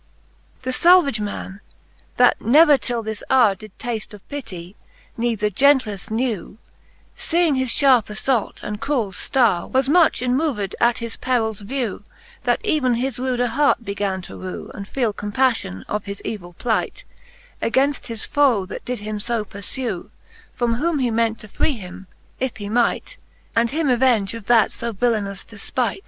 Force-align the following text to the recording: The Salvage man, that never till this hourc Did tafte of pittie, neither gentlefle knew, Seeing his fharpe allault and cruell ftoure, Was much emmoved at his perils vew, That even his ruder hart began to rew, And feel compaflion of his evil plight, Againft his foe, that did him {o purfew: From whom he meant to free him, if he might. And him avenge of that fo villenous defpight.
The 0.63 0.73
Salvage 0.73 1.19
man, 1.19 1.61
that 2.17 2.41
never 2.41 2.75
till 2.75 3.03
this 3.03 3.21
hourc 3.29 3.59
Did 3.59 3.77
tafte 3.77 4.15
of 4.15 4.27
pittie, 4.29 4.75
neither 5.15 5.51
gentlefle 5.51 6.09
knew, 6.09 6.57
Seeing 7.15 7.53
his 7.53 7.71
fharpe 7.71 8.07
allault 8.07 8.63
and 8.63 8.81
cruell 8.81 9.11
ftoure, 9.11 9.71
Was 9.71 9.87
much 9.87 10.21
emmoved 10.23 10.73
at 10.81 10.97
his 10.97 11.17
perils 11.17 11.59
vew, 11.61 12.03
That 12.45 12.59
even 12.65 12.95
his 12.95 13.19
ruder 13.19 13.45
hart 13.45 13.85
began 13.85 14.23
to 14.23 14.35
rew, 14.37 14.71
And 14.73 14.87
feel 14.87 15.13
compaflion 15.13 15.83
of 15.87 16.05
his 16.05 16.19
evil 16.25 16.53
plight, 16.53 17.03
Againft 17.61 18.07
his 18.07 18.23
foe, 18.25 18.65
that 18.65 18.83
did 18.83 19.01
him 19.01 19.17
{o 19.17 19.45
purfew: 19.45 20.09
From 20.55 20.73
whom 20.77 20.97
he 20.97 21.11
meant 21.11 21.37
to 21.41 21.47
free 21.47 21.77
him, 21.77 22.07
if 22.39 22.57
he 22.57 22.69
might. 22.69 23.17
And 23.55 23.69
him 23.69 23.87
avenge 23.87 24.33
of 24.33 24.47
that 24.47 24.71
fo 24.71 24.93
villenous 24.93 25.45
defpight. 25.45 25.99